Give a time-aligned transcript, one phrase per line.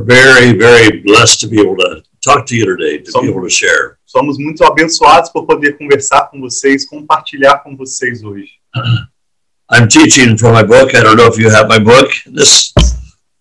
[0.00, 3.30] We're very, very blessed to be able to talk to you today, to Some- be
[3.30, 3.98] able to share.
[4.06, 8.48] Somos muito abençoados por poder conversar com vocês, compartilhar com vocês hoje.
[9.70, 10.96] I'm teaching from my book.
[10.96, 12.10] I don't know if you have my book.
[12.34, 12.72] This,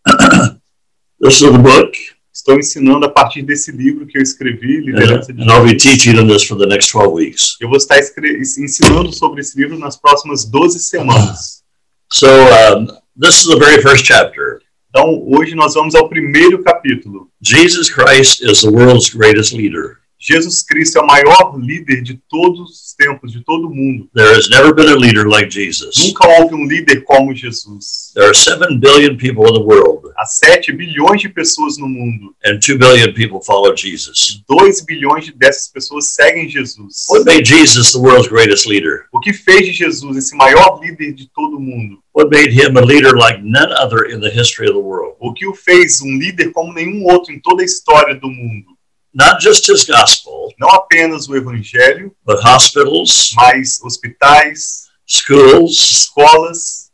[1.19, 1.97] this is the book,
[2.33, 5.81] Estou ensinando a partir desse livro que eu escrevi, Liderança de Jesus.
[5.81, 7.55] teaching on this for the next 12 weeks.
[7.61, 11.63] Eu vou estar ensinando sobre esse livro nas próximas 12 semanas.
[12.11, 12.85] So um,
[13.19, 14.61] this is the very first chapter.
[14.89, 17.29] Então, hoje nós vamos ao primeiro capítulo.
[17.39, 19.99] Jesus Christ is the world's greatest leader.
[20.21, 24.09] Jesus Cristo é o maior líder de todos os tempos, de todo o mundo.
[24.13, 25.95] There has never been a leader like Jesus.
[25.97, 28.11] Nunca houve um líder como Jesus.
[28.13, 32.35] There are 7 billion people in the world, Há 7 bilhões de pessoas no mundo.
[32.43, 34.43] and 2 billion people follow Jesus.
[34.49, 37.05] 2 bilhões de- dessas pessoas seguem Jesus.
[37.09, 39.05] What made Jesus the world's greatest leader?
[39.13, 41.99] O que fez de Jesus esse maior líder de todo o mundo?
[42.13, 45.15] What made him a leader like none other in the history of the world?
[45.21, 48.77] O que o fez um líder como nenhum outro em toda a história do mundo?
[49.13, 56.91] Not just his gospel, Não apenas o evangelho, but hospitals, mas hospitais, schools, escolas,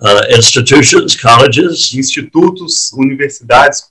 [0.00, 3.84] uh, institutions, colleges, institutos, universidades,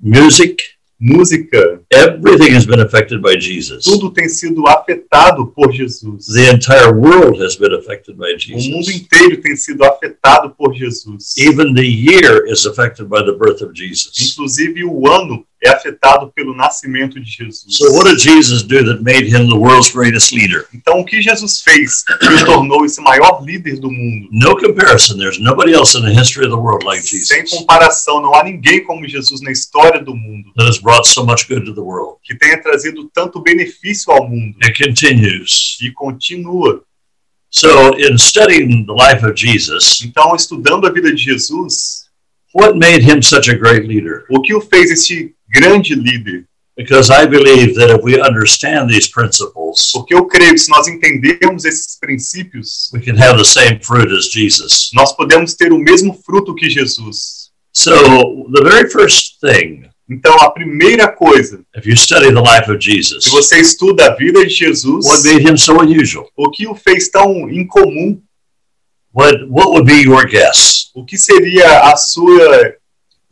[0.00, 0.62] music,
[1.00, 3.84] música, everything has been affected by Jesus.
[3.84, 6.26] tudo tem sido afetado por Jesus.
[6.26, 8.88] The entire world has been affected by O mundo Jesus.
[8.96, 11.36] inteiro tem sido afetado por Jesus.
[11.36, 14.12] Even the year is affected by the birth of Jesus.
[14.32, 17.64] Inclusive o ano é afetado pelo nascimento de Jesus.
[17.76, 20.66] So, what did Jesus do that made him the world's greatest leader?
[20.74, 24.28] Então o que Jesus fez que o tornou esse maior líder do mundo?
[24.30, 25.16] No comparison.
[25.16, 28.44] There's nobody else in the history of the world like Sem Jesus comparação, não há
[28.44, 31.80] ninguém como Jesus na história do mundo that has brought so much good to the
[31.80, 32.18] world.
[32.22, 35.78] que tenha trazido tanto benefício ao mundo It continues.
[35.80, 36.82] e continua.
[37.50, 42.06] So, in studying the life of Jesus, Então, estudando a vida de Jesus,
[42.52, 44.24] what made him such a great leader?
[44.28, 46.44] o que o fez este grande líder?
[46.76, 50.88] Because I believe that if we understand these principles, Porque eu creio que se nós
[50.88, 54.90] entendermos esses princípios, we can have the same fruit as Jesus.
[54.92, 57.44] nós podemos ter o mesmo fruto que Jesus.
[57.72, 57.92] So,
[58.52, 63.24] the very first thing, Então, a primeira coisa, if you study the life of Jesus,
[63.24, 66.28] se você estuda a vida de Jesus, what made him so unusual?
[66.36, 68.20] o que o fez tão incomum,
[69.14, 70.90] What, what would be your guess?
[70.94, 72.74] o que seria a sua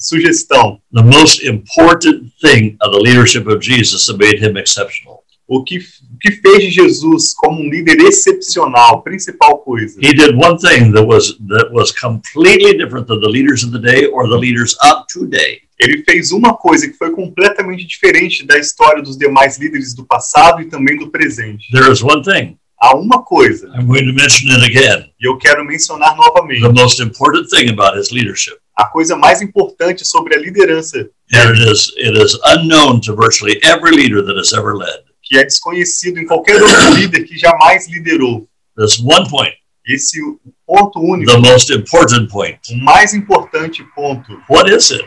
[0.07, 0.81] sugestão?
[0.93, 5.23] The most important thing of the leadership of Jesus that made him exceptional.
[5.49, 9.99] O que, o que fez de Jesus como um líder excepcional, principal coisa?
[10.01, 13.79] He did one thing that was that was completely different than the leaders of the
[13.79, 15.61] day or the leaders of today.
[15.79, 20.63] Ele fez uma coisa que foi completamente diferente da história dos demais líderes do passado
[20.63, 21.71] e também do presente.
[21.73, 22.57] There is one thing.
[22.82, 25.12] Há uma coisa, I'm going to mention it again.
[25.20, 26.60] e eu quero mencionar novamente.
[26.62, 28.56] The most important thing about his leadership.
[28.76, 30.98] A coisa mais importante sobre a liderança,
[31.32, 35.04] And it is it is unknown to virtually every leader that has ever led.
[35.22, 38.48] que é desconhecido em qualquer outro líder que jamais liderou.
[38.76, 39.54] This one point,
[39.87, 40.19] Esse
[40.66, 42.59] ponto único, the most important point.
[42.71, 44.32] o mais importante ponto.
[44.50, 45.04] What is it?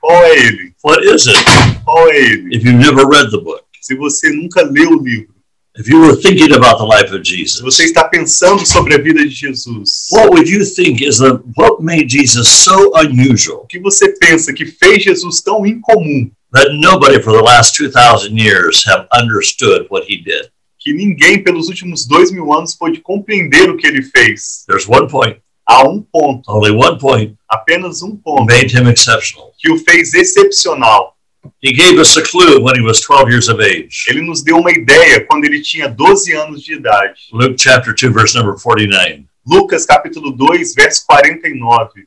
[0.00, 0.72] Qual é ele?
[0.84, 1.44] What is it?
[1.84, 2.56] Qual é ele?
[2.56, 5.34] If you've never read the book, Se você nunca leu o livro,
[5.78, 9.22] if you were thinking about the life of Jesus, você está pensando sobre a vida
[9.22, 13.78] de Jesus, what would you think is the what made Jesus so unusual o que
[13.78, 19.06] você pensa que fez Jesus tão incomum that nobody for the last 2,000 years have
[19.12, 20.50] understood what he did?
[20.78, 24.64] que ninguém pelos últimos dois mil anos pôde compreender o que ele fez?
[24.68, 25.38] There's one point,
[25.68, 29.52] Há um ponto, only one point, apenas um ponto, made him exceptional.
[29.58, 31.15] que o fez excepcional.
[31.62, 34.06] He gave us a clue when he was 12 years of age.
[34.08, 37.14] Ele nos deu uma ideia quando ele tinha 12 anos de idade.
[37.32, 39.24] Luke chapter 2, verse number 49.
[39.46, 42.06] Lucas capítulo 2, verso 49.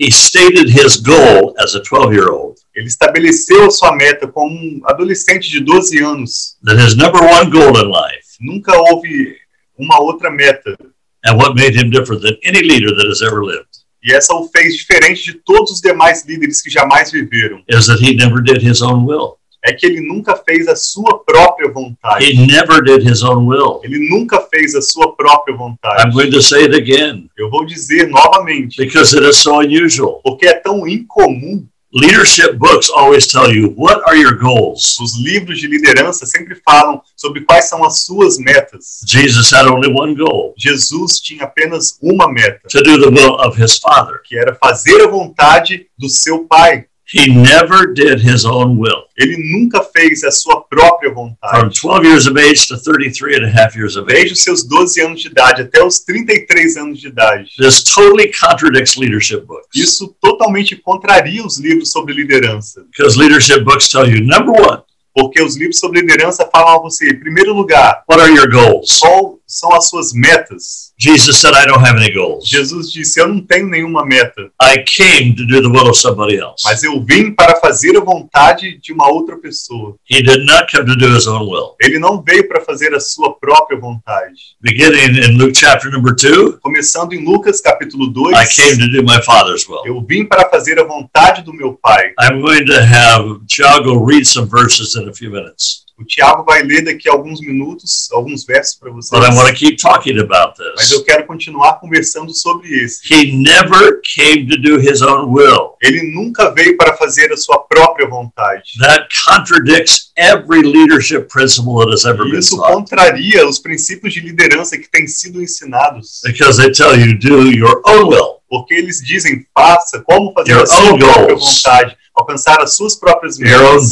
[0.00, 4.80] He stated his goal as a 12 year old Ele estabeleceu sua meta como um
[4.84, 6.56] adolescente de 12 anos.
[6.62, 9.36] that his number one goal in life Nunca houve
[9.76, 10.76] uma outra meta.
[11.24, 13.66] and what made him different than any leader that has ever lived
[14.02, 17.60] E essa o fez diferente de todos os demais líderes que jamais viveram.
[17.68, 19.36] is that he never did his own will.
[19.64, 22.24] É que ele nunca fez a sua própria vontade.
[22.24, 23.80] He never did his own will.
[23.82, 26.12] Ele nunca fez a sua própria I'm vontade.
[26.12, 30.20] going to say it again Eu vou dizer novamente, because it is so unusual.
[30.22, 31.66] porque é tão incomum.
[31.90, 34.98] Leadership books always tell you what are your goals.
[35.00, 39.00] Os livros de liderança sempre falam sobre quais são as suas metas.
[39.06, 43.58] Jesus had only one goal Jesus tinha apenas uma meta, to do the will of
[43.58, 44.20] his Father.
[44.22, 46.84] que era fazer a vontade do seu pai.
[47.10, 49.04] He never did his own will.
[49.16, 51.80] Ele nunca fez a sua própria From vontade.
[51.80, 54.32] 12 years of age to 33 and a half years of Desde age.
[54.34, 57.48] os seus 12 anos de idade até os 33 anos de idade.
[57.58, 59.68] This totally contradicts leadership books.
[59.74, 62.84] Isso totalmente contraria os livros sobre liderança.
[62.94, 64.82] Because leadership books tell you, number one,
[65.14, 69.00] Porque os livros sobre liderança falam a você, em primeiro lugar, what are your goals?
[69.00, 70.92] qual são as suas metas.
[70.98, 72.46] Jesus said, I don't have any goals.
[72.46, 76.36] Jesus disse: Eu não tenho nenhuma meta, I came to do the will of somebody
[76.36, 76.62] else.
[76.64, 79.96] mas eu vim para fazer a vontade de uma outra pessoa.
[80.10, 81.74] He did not come to do his own will.
[81.80, 84.34] Ele não veio para fazer a sua própria vontade.
[84.60, 89.02] Beginning in Luke chapter number 2, Começando em Lucas capítulo 2, I came to do
[89.02, 89.82] my Father's will.
[89.86, 92.12] eu vim para fazer a vontade do meu Pai.
[92.20, 95.86] I'm going to have Tiago read some verses in a few minutes.
[95.98, 99.20] O Tiago vai ler daqui a alguns minutos, alguns versos para vocês.
[99.20, 100.92] But I want to keep talking about Mas this.
[100.92, 103.00] eu quero continuar conversando sobre esse.
[103.12, 105.76] He never came to do his own will.
[105.82, 108.78] Ele nunca veio para fazer a sua própria vontade.
[108.80, 114.78] That contradicts every leadership principle that has ever been isso contraria os princípios de liderança
[114.78, 116.20] que têm sido ensinados.
[116.24, 118.37] Because they tell you do your own will.
[118.48, 121.56] Porque eles dizem, faça como fazer Your a sua própria goals.
[121.56, 123.90] vontade, alcançar as suas próprias metas,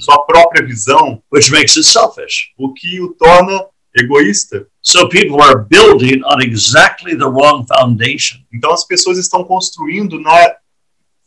[0.00, 2.52] sua própria visão, which makes it selfish.
[2.58, 3.66] o que o torna
[3.96, 4.66] egoísta.
[4.82, 8.38] So people are building on exactly the wrong foundation.
[8.52, 10.54] Então as pessoas estão construindo na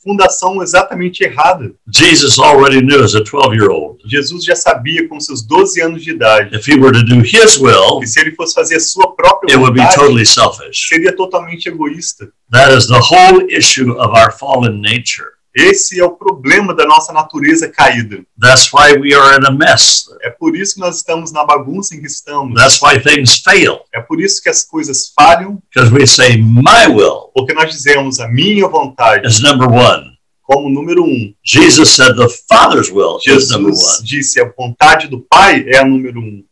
[0.04, 1.74] fundação exatamente errada.
[1.94, 6.04] Jesus already knew as a 12 year old Jesus já sabia com seus 12 anos
[6.04, 8.80] de idade if he were to do his will, que se ele fosse fazer a
[8.80, 10.88] sua própria it would be vontade, totally selfish.
[10.88, 12.32] seria totalmente egoísta.
[12.52, 15.41] That is the whole issue of our fallen nature.
[15.56, 18.24] Esse é o problema da nossa natureza caída.
[18.40, 20.06] That's why we are in a mess.
[20.22, 22.56] É por isso que nós estamos na bagunça em que estamos.
[22.56, 23.80] That's why things fail.
[23.94, 28.20] É por isso que as coisas falham, Because we say, My will porque nós dizemos
[28.20, 30.12] a minha vontade is number one.
[30.44, 31.34] como número um.
[31.44, 34.06] Jesus said the Father's will is number Jesus one.
[34.08, 36.44] disse a vontade do Pai é a número um.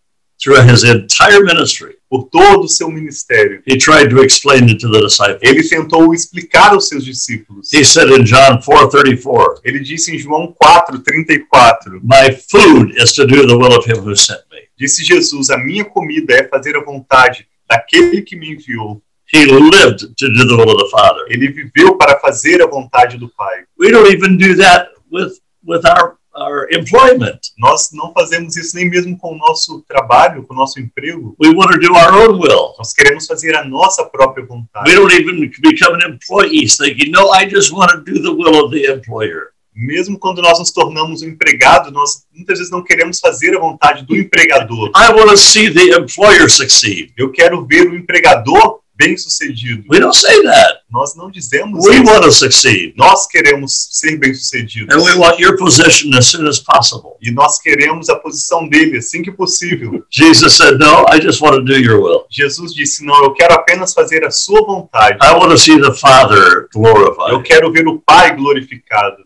[0.42, 3.62] Through his entire ministry, Por todo o seu ministério.
[3.68, 5.40] he tried to explain it to the disciples.
[5.44, 7.70] Ele tentou explicar aos seus discípulos.
[7.72, 13.26] He said in John 4:34, Ele disse em João 4, 34, My food is to
[13.28, 14.60] do the will of him who sent me.
[14.78, 19.02] disse Jesus, a minha comida é fazer a vontade daquele que me enviou.
[19.32, 21.26] He lived to do the will of the Father.
[21.30, 23.66] Ele viveu para fazer a vontade do Pai.
[23.80, 25.34] We don't even do that with
[25.64, 27.40] with our our employment.
[27.58, 31.36] Nós não fazemos isso nem mesmo com o nosso trabalho, com o nosso emprego.
[31.42, 32.74] We want to do our own will.
[32.78, 34.90] Nós queremos fazer a nossa própria vontade.
[34.90, 38.66] We don't even become an employee thinking, no, I just want to do the will
[38.66, 39.50] of the employer.
[39.76, 44.06] Mesmo quando nós nos tornamos um empregado, nós muitas vezes não queremos fazer a vontade
[44.06, 44.92] do empregador.
[44.96, 47.14] I want to see the employer succeed.
[47.18, 49.86] Eu quero ver o empregador bem sucedido.
[49.90, 50.80] We don't say that.
[50.92, 52.04] Nós não dizemos We isso.
[52.04, 52.94] want to succeed.
[52.98, 54.94] Nós queremos ser bem sucedidos.
[54.94, 57.16] And we want your position as soon as possible.
[57.22, 60.04] E nós queremos a posição dele assim que possível.
[60.10, 62.26] Jesus said, no, I just want to do your will.
[62.30, 65.18] Jesus disse: Não, eu quero apenas fazer a sua vontade.
[65.24, 67.44] I want to see the Father Eu glorified.
[67.44, 69.24] quero ver o Pai glorificado.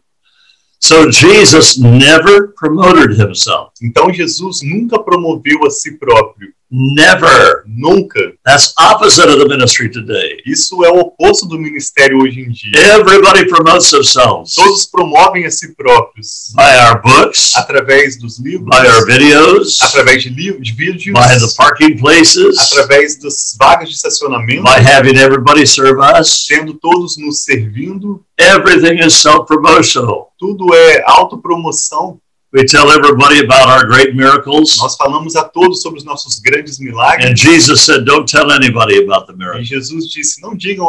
[0.80, 3.72] So Jesus never promoted himself.
[3.82, 6.50] Então Jesus nunca promoveu a si próprio.
[6.76, 7.64] Never.
[7.68, 8.32] Nunca.
[8.44, 10.42] That's opposite of the ministry today.
[10.44, 12.96] Isso é o oposto do ministério hoje em dia.
[12.96, 18.88] Everybody promotes themselves Todos promovem a si próprios by our books, através dos livros, by
[18.88, 23.96] our videos, através de livros, de vídeos, by the parking places, através das vagas de
[23.96, 26.48] estacionamento, by having everybody serve us.
[26.48, 28.26] sendo todos nos servindo.
[28.40, 30.34] Everything is self promotional.
[30.40, 32.20] Tudo é autopromoção.
[32.54, 34.78] We tell everybody about our great miracles.
[34.78, 37.40] Nós falamos a todos sobre os nossos grandes And milagres.
[37.40, 39.68] Jesus said, Don't tell anybody about the E miracles.
[39.68, 40.88] Jesus disse: Não digam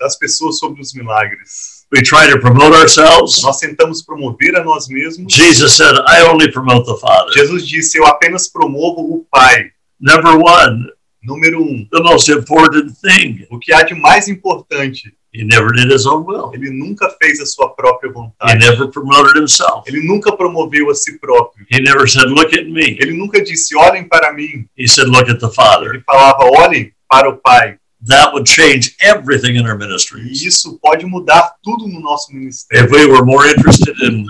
[0.00, 1.86] às pessoas sobre os milagres.
[1.90, 3.42] We try to promote ourselves.
[3.42, 5.32] Nós tentamos promover a nós mesmos.
[5.32, 7.32] Jesus said, I only promote the Father.
[7.32, 9.70] Jesus disse: Eu apenas promovo o Pai.
[9.98, 10.90] Number one,
[11.24, 13.46] Número um, the most important thing.
[13.50, 16.50] o que há de mais importante, He never did his own will.
[16.54, 18.58] ele nunca fez a sua própria He vontade.
[18.58, 19.86] never promoted himself.
[19.86, 21.66] Ele nunca promoveu a si próprio.
[21.70, 22.96] He never said, Look at me.
[23.00, 24.66] Ele nunca disse: Olhem para mim.
[24.76, 25.90] He said, Look at the Father.
[25.94, 27.76] Ele falava: Olhem para o Pai.
[28.08, 30.40] That would change everything in our ministries.
[30.42, 32.84] isso pode mudar tudo no nosso ministério.
[32.84, 34.24] If we were more interested in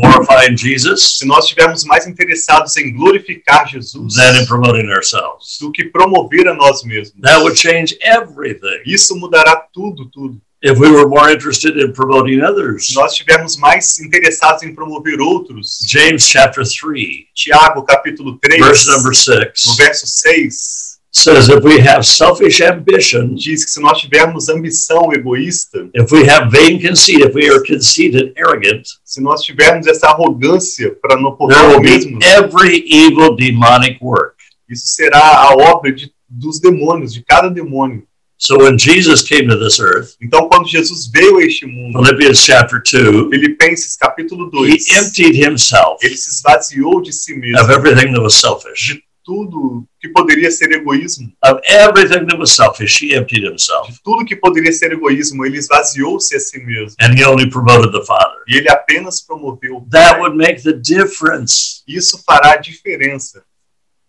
[0.00, 5.70] glorifying Jesus Se nós estivermos mais interessados em glorificar Jesus than in promoting ourselves, do
[5.72, 8.82] que promover a nós mesmos, that would change everything.
[8.84, 10.38] isso mudará tudo, tudo.
[10.64, 15.20] If we were more interested in promoting others, Se nós estivermos mais interessados em promover
[15.20, 21.64] outros, James chapter 3, Tiago capítulo 3, verse number no 6, verso 6, says if
[21.64, 26.80] we have selfish ambition, diz que se nós tivermos ambição egoísta, if we have vain
[26.80, 31.80] conceit, if we are conceited, arrogant, se nós tivermos essa arrogância para não por nós
[31.80, 34.36] mesmos, every evil demonic work.
[34.68, 38.06] isso será a obra de, dos demônios, de cada demônio.
[38.44, 42.44] So when Jesus came to this earth, Então, quando Jesus veio a este mundo, Philippians
[42.44, 47.70] chapter 2, Filipenses capítulo he 2, emptied himself ele se esvaziou de si mesmo, of
[47.70, 49.00] everything that was selfish.
[49.24, 53.86] tudo que poderia ser egoísmo, Of everything that was selfish, he emptied himself.
[53.88, 56.96] de tudo que poderia ser egoísmo, ele esvaziou-se a si mesmo.
[57.00, 58.40] And he only promoted the Father.
[58.48, 61.84] E ele apenas promoveu That would make the difference.
[61.86, 63.44] Isso fará diferença.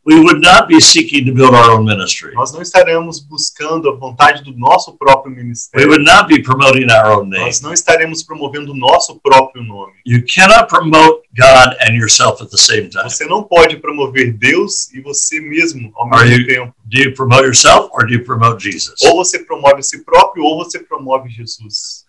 [0.05, 2.33] We would not be seeking to build our own ministry.
[2.33, 5.87] Nós não estaremos buscando a vontade do nosso próprio We ministério.
[5.87, 7.45] would not be promoting our own name.
[7.45, 9.93] Nós não estaremos promovendo o nosso próprio nome.
[10.05, 13.03] You cannot promote God and yourself at the same time.
[13.09, 16.75] Você não pode promover Deus e você mesmo ao Are mesmo you- tempo.
[16.83, 18.95] Do you promote yourself or do you promote Jesus?
[19.03, 22.03] Ou você promove a si próprio ou você promove Jesus.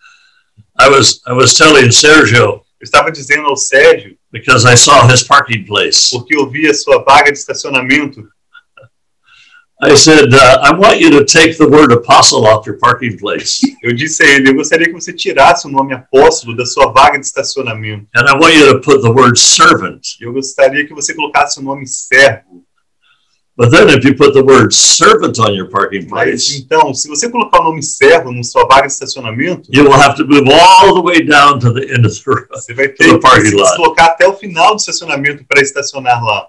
[0.80, 5.22] I was I was telling Sergio Eu estava dizendo ao Sérgio, because I saw his
[5.22, 6.10] parking place.
[6.10, 8.20] porque eu vi a sua vaga de estacionamento,
[9.82, 13.60] I said, uh, I want you to take the word apostle off your parking place,
[13.82, 17.18] eu disse a ele, eu gostaria que você tirasse o nome apóstolo da sua vaga
[17.18, 18.06] de estacionamento.
[18.14, 20.00] and I want you to put the word servant.
[20.20, 22.63] Eu gostaria que você colocasse o nome servo.
[23.56, 27.08] But then if you put the word servant on your parking Mas place, então, se
[27.08, 30.42] você colocar o nome servo na sua vaga de estacionamento, you will have to move
[30.52, 32.48] all the way down to the end of the road.
[32.50, 36.48] você vai ter que se deslocar até o final do estacionamento para estacionar lá.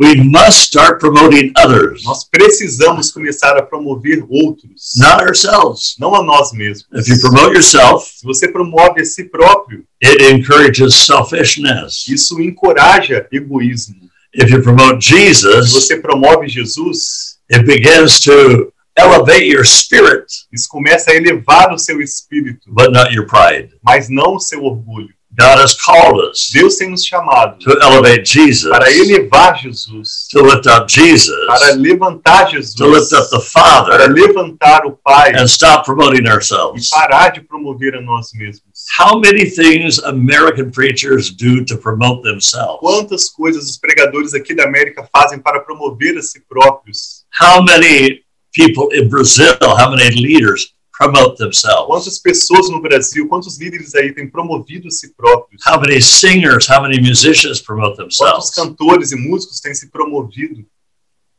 [0.00, 5.96] We must start promoting others, Nós precisamos começar a promover outros, not ourselves.
[6.00, 6.86] não a nós mesmos.
[6.94, 12.08] If you promote yourself, Se você promove a si próprio, it encourages selfishness.
[12.08, 14.10] isso encoraja egoísmo.
[14.34, 20.68] If you promote Se Jesus, você promove Jesus, it begins to elevate your spirit, isso
[20.70, 23.70] começa a elevar o seu espírito, but not your pride.
[23.82, 25.08] mas não o seu orgulho.
[25.34, 30.42] God has called us Deus tem nos chamado to elevate Jesus, para elevar Jesus, to
[30.42, 35.32] lift up Jesus, para levantar Jesus, to lift up the para Father, levantar o Pai
[35.34, 36.90] and stop promoting e ourselves.
[36.90, 38.71] parar de promover a nós mesmos.
[38.98, 42.78] How many things American preachers do to promote themselves?
[42.80, 47.24] Quantas coisas os pregadores aqui da América fazem para promover a si próprios?
[47.40, 48.22] How many
[48.52, 51.86] people in Brazil, how many leaders promote themselves?
[51.86, 55.62] Quantas pessoas no Brasil, quantos líderes aí têm promovido a si próprios?
[55.66, 58.50] How many singers, how many musicians promote Quantos themselves?
[58.50, 60.66] cantores e músicos têm se promovido?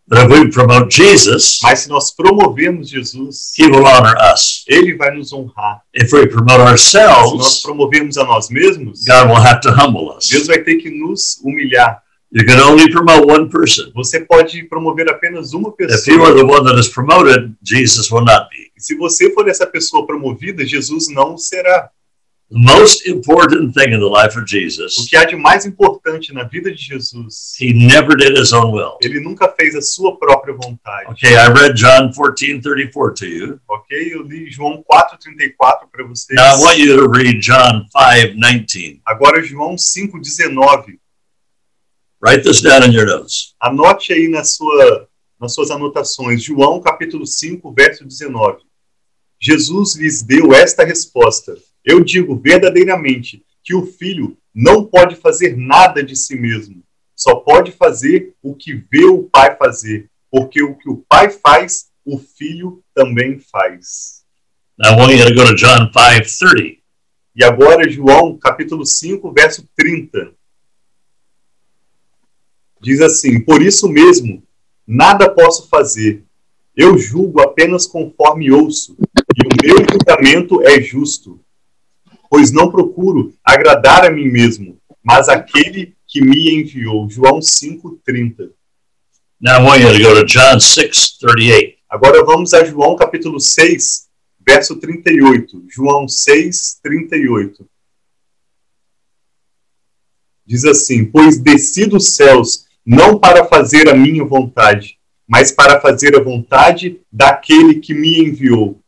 [0.06, 4.66] But if we promote Jesus, Mas se nós promovemos Jesus, he will honor us.
[4.68, 5.82] ele vai nos honrar.
[5.96, 10.10] If we promote Se nós ourselves, promovemos a nós mesmos, God will have to humble
[10.18, 10.28] us.
[10.28, 12.02] Deus vai ter que nos humilhar.
[12.36, 13.92] You can only promote one person.
[13.94, 16.36] Você pode promover apenas uma If you are pessoa.
[16.36, 18.72] the one that is promoted, Jesus will not be.
[18.78, 21.90] Se você for essa pessoa promovida, Jesus não será.
[22.52, 26.32] The most important thing in the life of O Jesus, que há de mais importante
[26.32, 28.98] na vida de Jesus, he never did his own will.
[29.02, 31.10] ele nunca fez a sua própria vontade.
[31.12, 33.60] Okay, I read John 14 34 to you.
[33.68, 34.14] Ok?
[34.14, 36.38] Eu li João 4,34 para vocês.
[36.38, 39.02] Now I want you to read John 5 19.
[39.06, 41.00] Agora, João 5,19.
[42.22, 43.56] Write this down in your notes.
[43.60, 45.10] Anote aí na sua,
[45.42, 46.44] nas suas anotações.
[46.44, 48.60] João, capítulo 5, verso 19.
[49.42, 56.04] Jesus lhes deu esta resposta: Eu digo verdadeiramente que o filho não pode fazer nada
[56.04, 56.84] de si mesmo,
[57.16, 61.88] só pode fazer o que vê o pai fazer, porque o que o pai faz,
[62.06, 64.24] o filho também faz.
[64.78, 66.84] Now want you to go to John 5 30.
[67.36, 70.34] E agora, João, capítulo 5, verso 30.
[72.82, 74.44] Diz assim: Por isso mesmo,
[74.86, 76.24] nada posso fazer.
[76.76, 78.98] Eu julgo apenas conforme ouço,
[79.36, 81.40] e o meu julgamento é justo.
[82.34, 87.08] Pois não procuro agradar a mim mesmo, mas aquele que me enviou.
[87.08, 88.50] João 5, 30.
[89.40, 91.78] Now I want you to go to John 6 38.
[91.88, 94.08] Agora vamos a João capítulo 6,
[94.44, 95.64] verso 38.
[95.70, 97.70] João 6, 38.
[100.44, 104.98] Diz assim: Pois desci dos céus não para fazer a minha vontade,
[105.28, 108.80] mas para fazer a vontade daquele que me enviou.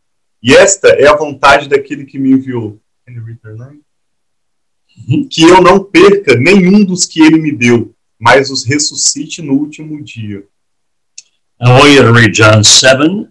[0.42, 2.82] E esta é a vontade daquele que me enviou.
[3.08, 3.82] Their name?
[5.30, 10.04] Que eu não perca nenhum dos que ele me deu, mas os ressuscite no último
[10.04, 10.44] dia.
[11.62, 13.28] I want you to read John 7,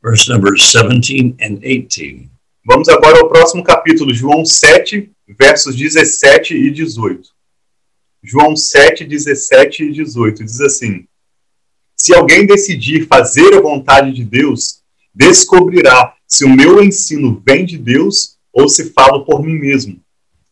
[0.00, 2.30] verse numbers 17 and 18.
[2.64, 7.28] Vamos agora ao próximo capítulo, João 7, versos 17 e 18.
[8.22, 11.08] João 7, 17 e 18 diz assim:
[11.96, 14.80] Se alguém decidir fazer a vontade de Deus,
[15.12, 20.00] descobrirá se o meu ensino vem de Deus ou se falo por mim mesmo.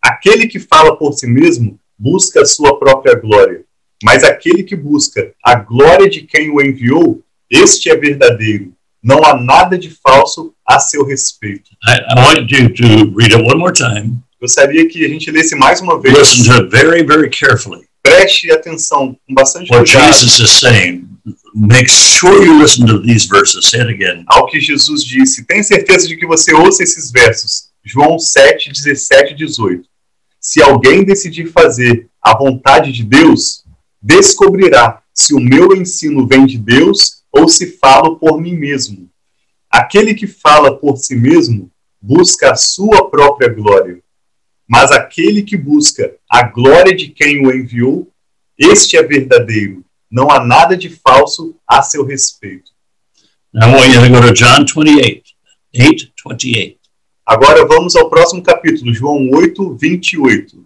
[0.03, 3.63] Aquele que fala por si mesmo busca a sua própria glória,
[4.03, 8.73] mas aquele que busca a glória de quem o enviou, este é verdadeiro.
[9.03, 11.71] Não há nada de falso a seu respeito.
[11.87, 14.19] I, I want you to read it one more time.
[14.41, 16.17] Gostaria que a gente lesse mais uma vez.
[16.17, 17.85] Listen to it very, very carefully.
[18.03, 21.07] Preste atenção com bastante What cuidado Jesus is saying.
[21.55, 23.69] Make sure you listen to these verses.
[23.69, 24.25] Say it again.
[24.27, 25.45] ao que Jesus disse.
[25.45, 27.70] Tenha certeza de que você ouça esses versos.
[27.85, 29.89] João 7, 17 e 18.
[30.39, 33.65] Se alguém decidir fazer a vontade de Deus,
[34.01, 39.09] descobrirá se o meu ensino vem de Deus ou se falo por mim mesmo.
[39.71, 41.71] Aquele que fala por si mesmo
[42.01, 44.01] busca a sua própria glória.
[44.67, 48.09] Mas aquele que busca a glória de quem o enviou,
[48.57, 49.85] este é verdadeiro.
[50.11, 52.71] Não há nada de falso a seu respeito.
[53.53, 55.23] Now want you to go to John 28.
[55.75, 56.80] 8, 28.
[57.31, 60.65] Agora vamos ao próximo capítulo, João 8, 28.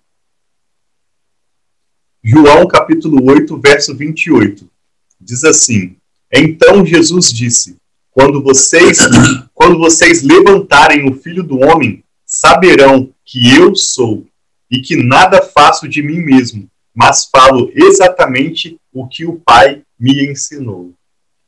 [2.22, 4.66] João capítulo 8, verso 28.
[5.20, 5.94] Diz assim:
[6.32, 7.76] Então Jesus disse:
[8.10, 8.96] Quando vocês
[9.52, 14.26] quando vocês levantarem o Filho do homem, saberão que eu sou
[14.70, 20.30] e que nada faço de mim mesmo, mas falo exatamente o que o Pai me
[20.30, 20.94] ensinou.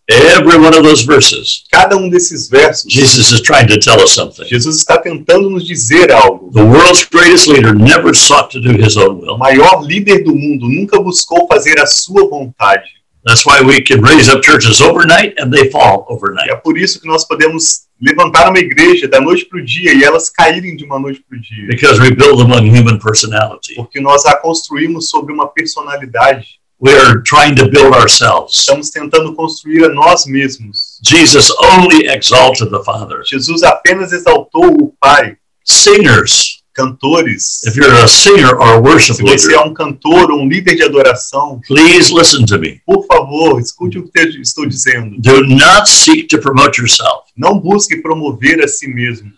[0.09, 4.13] Every one of those verses, Cada um desses versos, Jesus is trying to tell us
[4.13, 4.45] something.
[4.47, 6.51] Jesus está tentando nos dizer algo.
[6.53, 9.39] The world's greatest leader never sought to do his own O will.
[9.39, 12.85] maior líder do mundo nunca buscou fazer a sua vontade.
[13.27, 16.49] That's why we can raise up churches overnight and they fall overnight.
[16.49, 20.05] é por isso que nós podemos levantar uma igreja da noite para o dia e
[20.05, 21.67] elas caírem de uma noite para o dia.
[21.67, 23.75] Because we build them on human personality.
[23.75, 26.56] Porque nós a construímos sobre uma personalidade.
[26.79, 28.59] We are trying to build ourselves.
[28.59, 30.99] Estamos tentando construir a nós mesmos.
[31.03, 33.23] Jesus only exalted the Father.
[33.25, 35.37] Jesus apenas exaltou o Pai.
[35.65, 37.63] Singers, Cantores.
[37.65, 40.49] if you're a singer or a worship Se você leader, é um cantor ou um
[40.49, 42.81] líder de adoração, please listen to me.
[42.85, 45.17] por favor, escute o que eu estou dizendo.
[45.19, 47.25] Do not seek to promote yourself.
[47.37, 49.33] Não busque promover a si mesmo.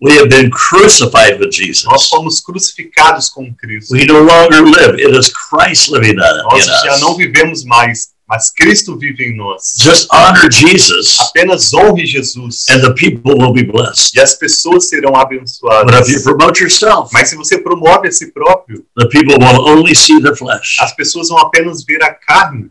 [0.00, 2.06] We have been crucified with Nós Jesus.
[2.08, 3.92] fomos crucificados com Cristo.
[3.94, 5.00] We no longer live.
[5.02, 7.16] It is Christ living in Nós já não us.
[7.16, 9.74] vivemos mais, mas Cristo vive em nós.
[9.76, 14.14] Just honor Jesus Apenas honre Jesus and the people will be blessed.
[14.14, 16.08] e as pessoas serão But abençoadas.
[16.08, 19.96] if you promote yourself, Mas se você promove a si próprio, the people will only
[19.96, 20.76] see the flesh.
[20.80, 22.70] as pessoas vão apenas ver a carne.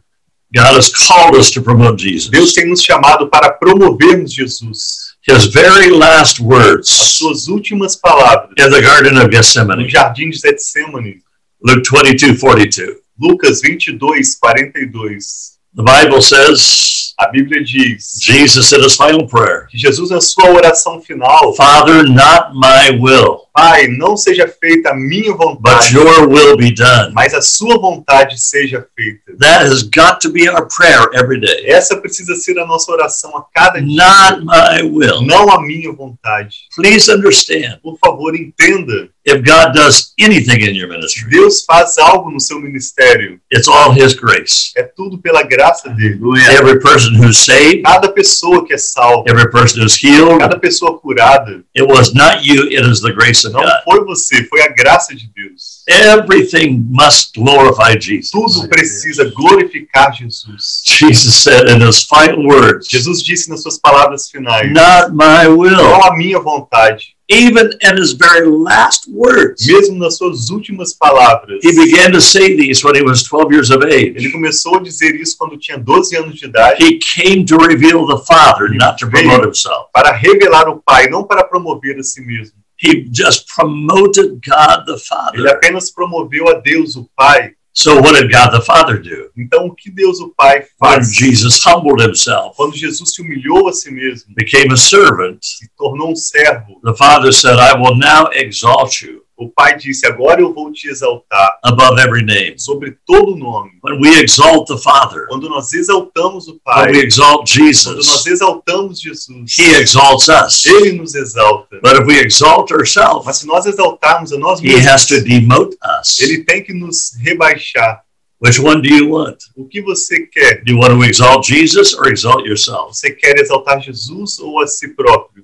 [0.55, 2.53] God has called us to promote Deus Jesus.
[2.53, 5.06] tem nos chamado para promovermos Jesus.
[5.29, 10.29] His very last As words suas últimas palavras in the Garden of no Gethsemane, jardim
[10.29, 11.21] de Getsemane,
[11.61, 13.01] Luke 22 42.
[13.19, 13.97] Lucas 22,
[14.39, 15.57] 42.
[15.73, 20.49] The Bible says, A Bíblia diz Jesus said his final prayer, que Jesus, na sua
[20.49, 26.27] oração final, Father, not my will, Pai, não seja feita a minha but vontade, your
[26.29, 27.11] will be done.
[27.13, 29.35] mas a sua vontade seja feita.
[29.39, 31.65] That has got to be our prayer every day.
[31.65, 33.95] Essa precisa ser a nossa oração a cada dia.
[33.97, 35.23] Not my will.
[35.23, 36.67] Não a minha vontade.
[36.75, 39.09] Please understand, Por favor, entenda.
[39.25, 43.67] if God does anything in your Se ministry, Deus faz algo no seu ministério, it's
[43.67, 44.71] all His grace.
[44.77, 46.17] é tudo pela graça dele.
[46.57, 50.97] Every person who's saved, Cada pessoa que é salva, every person who's healed, cada pessoa
[50.99, 53.71] curada, it was not you, it is the grace of não God.
[53.83, 55.83] foi você, foi a graça de Deus.
[55.87, 58.31] Everything must glorify Jesus.
[58.31, 60.81] Tudo precisa glorificar Jesus.
[60.85, 65.71] Jesus said in his final words, Jesus disse nas suas palavras finais: Not my will.
[65.77, 67.15] Não a minha vontade.
[67.29, 72.55] Even in his very last words, Mesmo nas suas últimas palavras, he began to say
[72.55, 74.31] these when he was 12 years of ele age.
[74.31, 78.23] começou a dizer isso quando tinha 12 anos de idade, He came to reveal the
[78.25, 79.89] Father, not to promote himself.
[79.93, 82.55] para revelar o Pai, não para promover a si mesmo.
[82.79, 85.47] He just promoted God the Ele Father.
[85.49, 87.53] apenas promoveu a Deus, o Pai.
[87.73, 89.29] So, what did God the Father do?
[89.37, 91.13] Então, o que Deus, o Pai, When faz?
[91.13, 96.11] Jesus humbled himself, Quando Jesus se humilhou a si mesmo, became a servant, se tornou
[96.11, 100.51] um servo, the Father said, I will now exalt you o Pai disse: Agora eu
[100.53, 102.57] vou te exaltar above every name.
[102.57, 103.71] sobre todo nome.
[103.83, 107.75] When we exalt the Father, Quando nós exaltamos o when Pai, we exalt quando nós
[107.75, 110.65] Jesus, exaltamos Jesus, He exalts us.
[110.65, 111.79] Ele nos exalta.
[111.81, 115.29] But if we exalt ourselves, Mas se nós exaltarmos a nós He has to mesmos,
[115.29, 116.19] demote us.
[116.19, 118.01] Ele tem que nos rebaixar.
[118.39, 119.37] Which one do you want?
[119.55, 120.63] O que você quer?
[120.63, 122.95] Do you want to exalt Jesus or exalt yourself?
[122.95, 125.43] Você quer exaltar Jesus ou a si próprio?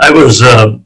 [0.00, 0.78] I was uh,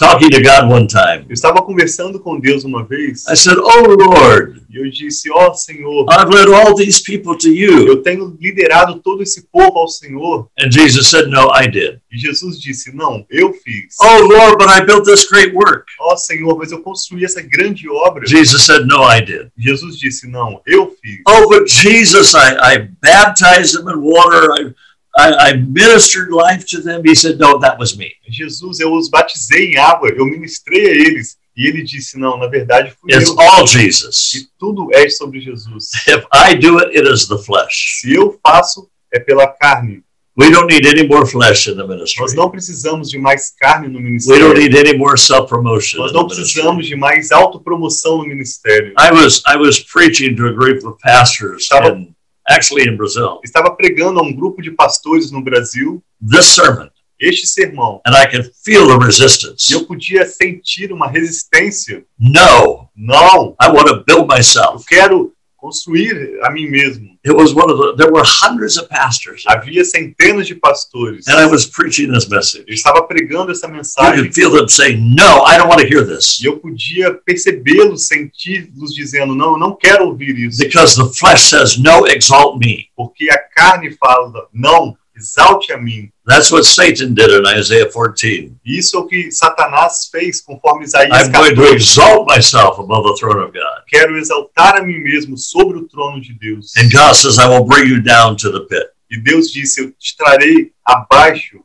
[0.00, 1.26] talking to God one time.
[1.28, 5.52] Eu estava conversando com Deus uma vez I said, Oh Lord, e eu disse: Ó
[5.52, 7.86] Senhor, I've led all these people to you.
[7.86, 10.48] eu tenho liderado todo esse povo ao Senhor.
[10.58, 12.00] And Jesus said, No, I did.
[12.10, 13.96] E Jesus disse: Não, eu fiz.
[14.00, 15.86] Oh Lord, but I built this great work.
[16.00, 18.26] Ó Senhor, mas eu construí essa grande obra.
[18.26, 19.50] Jesus said, No, I did.
[19.58, 21.20] Jesus disse: Não, eu fiz.
[21.28, 24.50] Oh, but Jesus, I, I baptized them in water.
[24.52, 24.74] I,
[25.20, 27.02] I, I ministered life to them.
[27.04, 28.12] He said, No, that was me.
[28.28, 31.36] Jesus, eu os batizei em água, eu ministrei a eles.
[31.56, 33.40] E ele disse: Não, na verdade fui It's eu.
[33.40, 34.32] all Jesus.
[34.34, 35.90] E tudo é sobre Jesus.
[36.06, 37.98] If I do it, it is the flesh.
[38.00, 40.02] Se eu faço, é pela carne.
[40.38, 42.22] We don't need any more flesh in the ministry.
[42.22, 44.04] Nós não precisamos de mais carne no We
[44.38, 44.54] don't ministério.
[44.54, 48.94] need any more self-promotion Nós não precisamos de mais autopromoção no ministério.
[48.98, 52.14] I was I was preaching to a group of pastors Estava- in,
[52.50, 56.88] actually in Brazil Estava pregando a um grupo de pastores no Brasil this sermon,
[57.20, 58.00] este sermão.
[58.06, 59.70] and I could feel the resistance.
[59.70, 62.04] E eu podia sentir uma resistência.
[62.18, 64.84] No, Não, I want to build eu myself.
[64.86, 67.09] quero construir a mim mesmo.
[67.22, 67.94] It was one of the.
[67.96, 71.28] There were hundreds of pastors, Havia centenas de pastores.
[71.28, 72.64] and I was preaching this message.
[72.66, 76.02] Eu estava pregando essa mensagem could feel them saying, "No, I don't want to hear
[76.06, 80.58] this," e eu podia percebê-los, senti-los dizendo: Não, eu não quero ouvir isso.
[80.58, 86.10] because the flesh says, "No, exalt me." Porque a carne fala: Não, exalte a mim.
[86.26, 88.54] That's what Satan did in Isaiah 14.
[88.64, 91.74] E Isso é o que Satanás fez, conforme Isaías I'm going to 14.
[91.76, 93.84] exalt myself above the throne of God.
[93.88, 96.72] Quero exaltar a mim mesmo sobre o trono de Deus.
[96.76, 98.88] And God says, I will bring you down to the pit.
[99.10, 101.60] E Deus disse: Eu te trarei abaixo.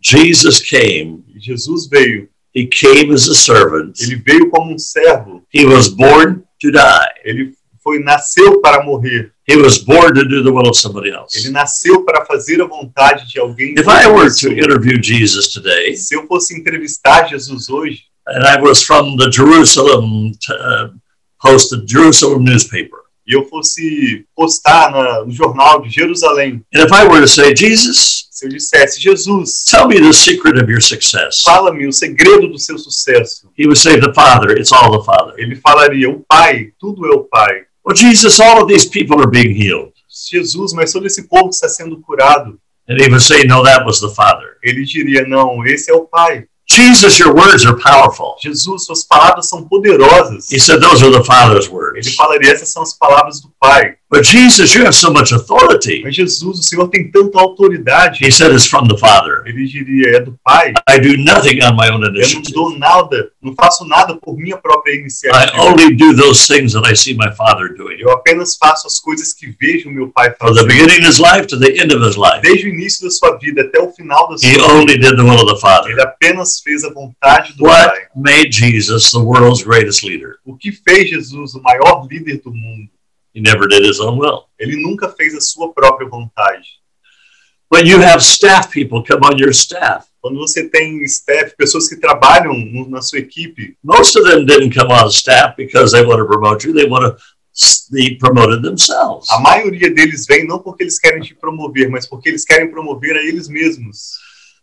[0.00, 1.24] Jesus came.
[1.34, 2.28] E Jesus veio.
[2.54, 3.98] He came as a servant.
[4.00, 5.42] Ele veio como um servo.
[5.52, 7.10] He was born to die.
[7.24, 7.52] Ele
[7.84, 9.30] foi nasceu para morrer.
[9.46, 11.50] He was born to do the will of somebody Ele else.
[11.50, 13.74] nasceu para fazer a vontade de alguém.
[13.78, 18.58] If I were to interview Jesus today, Se eu fosse entrevistar Jesus hoje, and I
[18.60, 20.88] was from the Jerusalem uh,
[21.42, 26.90] Post, the Jerusalem newspaper, e eu fosse postar na- no jornal de Jerusalém, and if
[26.92, 30.80] I were to say, Jesus, se eu dissesse, Jesus, tell me the secret of your
[30.82, 35.04] success, fala-me o segredo do seu sucesso, he would say, The Father, it's all the
[35.04, 35.34] Father.
[35.38, 37.64] ele falaria, o Pai, tudo é o Pai.
[37.84, 39.92] Well, Jesus, all of these people are being healed.
[40.08, 44.00] Jesus, mas todo esse povo está sendo curado, And he would say, No, that was
[44.00, 44.58] the Father.
[44.62, 46.44] ele diria, não, esse é o Pai.
[46.66, 48.36] Jesus, your words are powerful.
[48.42, 50.50] Jesus, suas palavras são poderosas.
[50.50, 52.14] He said, Those are the Father's Ele words.
[52.14, 53.96] falaria, essas são as palavras do Pai.
[54.14, 56.02] But Jesus, you have so much authority.
[56.04, 58.24] Mas Jesus, o Senhor tem tanta autoridade.
[58.24, 59.42] He said, It's from the Father.
[59.44, 60.72] Ele diria, é do Pai.
[60.88, 62.52] I do nothing on my own Eu não initiative.
[62.52, 65.60] dou nada, não faço nada por minha própria I iniciativa.
[65.62, 67.96] only do those things that I see my Father doing.
[67.98, 71.46] Eu apenas faço as coisas que vejo meu Pai From the beginning of his life
[71.48, 74.28] to the end of his life, Desde o início da sua vida até o final
[74.28, 74.64] da sua he vida.
[74.72, 75.90] only did the will of the Father.
[75.90, 77.98] Ele apenas fez a vontade do What Pai.
[78.14, 80.36] made Jesus the world's greatest leader?
[80.46, 82.88] O que fez Jesus o maior líder do mundo?
[83.34, 84.44] He never did his own will.
[84.58, 86.64] Ele nunca fez a sua própria vontade.
[87.68, 91.96] When you have staff people come on your staff, Quando você tem staff, pessoas que
[91.96, 92.54] trabalham
[92.88, 96.66] na sua equipe, most of them didn't come on staff because they want to promote
[96.66, 96.72] you.
[96.72, 97.22] They want to
[97.92, 99.28] be promoted themselves.
[99.30, 103.18] a maioria deles vem não porque eles querem te promover, mas porque eles querem promover
[103.18, 104.14] a eles mesmos.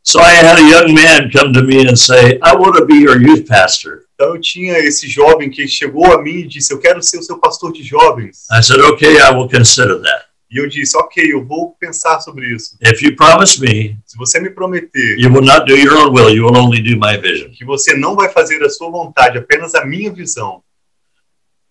[0.01, 2.95] So I had a young man come to me and say, I want to be
[2.95, 4.05] your youth pastor.
[4.21, 7.23] Então eu tinha esse jovem que chegou a mim e disse: Eu quero ser o
[7.23, 8.45] seu pastor de jovens.
[8.51, 10.25] I said, okay, I will consider that.
[10.51, 12.77] E eu disse: Ok, eu vou pensar sobre isso.
[12.83, 16.29] If you promise me Se você me prometer you will not do your own will,
[16.29, 17.49] you will only do my vision.
[17.51, 20.61] que você não vai fazer a sua vontade, apenas a minha visão,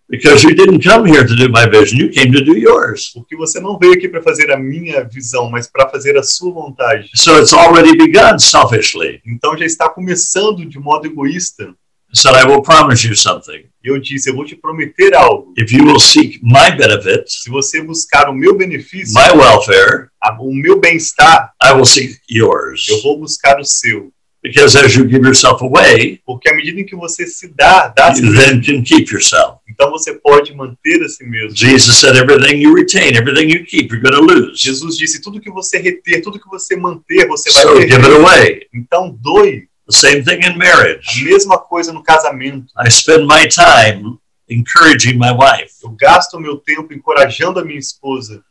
[0.08, 3.10] Because you didn't come here to do my vision, you came to do yours.
[3.14, 6.52] porque você não veio aqui para fazer a minha visão, mas para fazer a sua
[6.52, 7.08] vontade.
[7.14, 9.20] So it's already begun selfishly.
[9.24, 11.72] Então já está começando de modo egoísta.
[12.12, 13.64] I said, I will promise you something.
[13.82, 15.54] Eu disse: Eu vou te prometer algo.
[15.56, 20.08] If you will seek my benefits, Se você buscar o meu benefício, my welfare,
[20.40, 22.88] o meu bem-estar, I will seek yours.
[22.88, 24.12] eu vou buscar o seu.
[24.42, 28.08] Because as you give yourself away, Porque à medida em que você se dá, dá
[28.16, 29.58] you then can keep yourself.
[29.68, 31.54] então você pode manter a si mesmo.
[31.54, 34.58] Jesus said, everything you retain, everything you keep, you're going to lose.
[34.58, 38.00] Jesus disse: tudo que você reter, tudo que você manter, você vai So give it
[38.00, 38.16] perder.
[38.20, 38.66] away.
[38.74, 39.68] Então doe.
[39.90, 41.24] The same thing in A marriage.
[41.24, 42.66] mesma coisa no casamento.
[42.78, 45.72] I spend my time encouraging my wife.
[45.82, 48.42] Eu gasto meu tempo encorajando a minha esposa.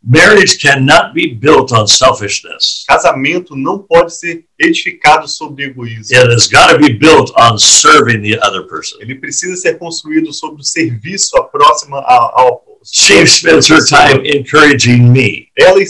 [0.00, 2.84] Marriage cannot be built on selfishness.
[2.86, 6.16] Casamento não pode ser edificado sobre egoísmo.
[6.16, 8.98] It has got to be built on serving the other person.
[9.00, 15.10] Ele precisa ser construído sobre o serviço à próxima ao, She spends her time encouraging
[15.10, 15.48] me.
[15.58, 15.80] Ela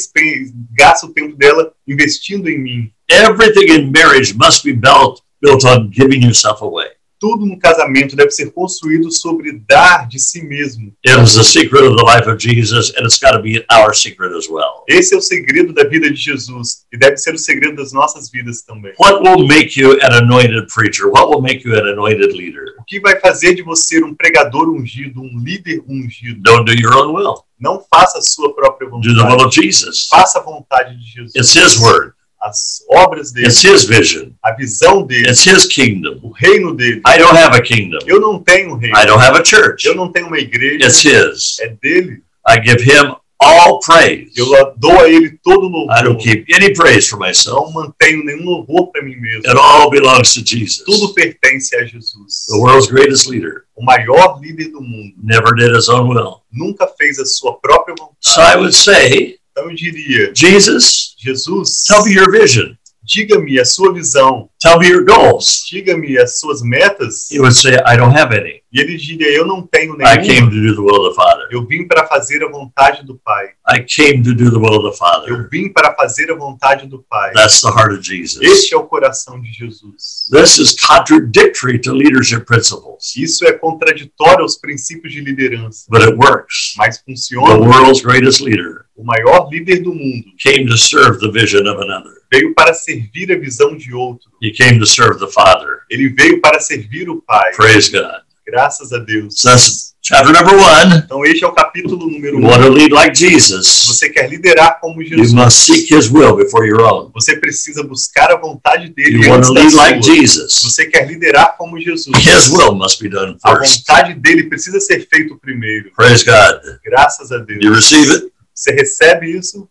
[0.73, 2.93] gasta o tempo dela investindo em mim.
[3.11, 6.87] Everything in marriage must be built built on giving yourself away.
[7.19, 10.93] Tudo no casamento deve ser construído sobre dar de si mesmo.
[11.03, 13.95] It was the secret of the life of Jesus, and it's got to be our
[13.95, 14.85] secret as well.
[14.87, 18.31] Esse é o segredo da vida de Jesus e deve ser o segredo das nossas
[18.31, 18.93] vidas também.
[18.99, 21.09] What will make you an anointed preacher?
[21.09, 22.75] What will make you an anointed leader?
[22.79, 26.43] O que vai fazer de você um pregador ungido, um líder ungido?
[26.43, 27.43] Don't do your own will.
[27.59, 29.45] Não faça a sua própria Do the will vontade.
[29.47, 30.07] of Jesus.
[30.11, 31.33] Faça a vontade de Jesus.
[31.35, 32.13] It's His word.
[32.47, 34.31] As obras dele, It's His vision.
[34.43, 36.21] a visão dele, It's His kingdom.
[36.23, 37.03] o reino dele.
[37.07, 37.99] I don't have a kingdom.
[38.07, 38.97] Eu não tenho um reino.
[38.97, 39.87] I don't have a church.
[39.87, 40.87] Eu não tenho uma igreja.
[40.87, 41.59] It's His.
[41.61, 42.23] É dele.
[42.49, 44.31] I give Him all praise.
[44.37, 44.47] Eu
[44.79, 46.23] dou a ele todo o I don't louvor.
[46.23, 47.67] keep any praise for myself.
[47.67, 49.43] Não mantenho nenhum louvor para mim mesmo.
[49.47, 50.85] It all belongs to Jesus.
[50.87, 52.47] Tudo pertence a Jesus.
[52.49, 56.41] The world's greatest leader O maior líder do mundo never did his own will.
[56.53, 58.61] nunca fez a sua própria So I vontade.
[58.61, 62.75] would say, Então eu diria, Jesus, Jesus, tell me your vision.
[63.03, 65.65] diga-me a sua visão, Tell me your goals.
[65.71, 67.29] diga-me as suas metas.
[67.31, 68.63] He would say, I don't have any.
[68.73, 71.47] E ele diria, eu não tenho I came to do the will of the Father.
[71.51, 73.49] Eu vim para fazer a vontade do Pai.
[73.71, 75.49] I came to do the will of the Eu Father.
[75.51, 77.33] vim para fazer a vontade do Pai.
[77.33, 78.43] That's the heart of Jesus.
[78.43, 80.27] Este é o coração de Jesus.
[80.31, 86.15] This is contradictory to leadership principles, Isso é contraditório aos princípios de liderança, but it
[86.17, 86.75] works.
[86.77, 87.57] mas The funciona.
[87.59, 92.13] world's greatest leader O maior líder do mundo came to serve the vision of another.
[92.33, 94.31] veio para servir a visão de outro.
[94.43, 95.81] He came to serve the Father.
[95.91, 97.53] Ele veio para servir o Pai.
[97.55, 98.23] Praise God.
[98.47, 99.41] Graças a Deus.
[99.41, 101.03] So that's chapter number one.
[101.05, 102.49] Então este é o capítulo número You um.
[102.49, 105.33] want to lead like Jesus, Você quer liderar como you Jesus.
[105.33, 107.11] must seek His will before your own.
[107.13, 110.15] Você precisa buscar a vontade dele You want antes to lead like sua.
[110.15, 112.17] Jesus, Você quer liderar como Jesus.
[112.17, 113.79] His will must be done A first.
[113.89, 115.91] vontade dele precisa ser feito primeiro.
[115.97, 116.61] Praise God.
[116.85, 117.59] Graças a Deus.
[117.65, 118.33] You receive it?
[118.55, 119.69] Você recebe isso?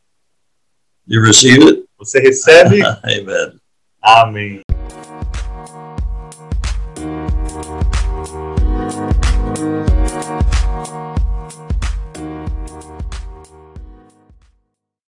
[1.07, 1.83] You receive it?
[1.97, 2.81] Você recebe?
[3.05, 3.53] Amen.
[4.05, 4.64] Amém.